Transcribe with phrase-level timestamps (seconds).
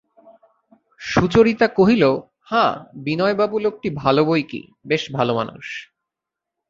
[1.01, 2.03] সুচরিতা কহিল,
[2.45, 2.71] হাঁ,
[2.95, 5.65] বিনয়বাবু লোকটি ভালো বৈকি– বেশ ভালোমানুষ।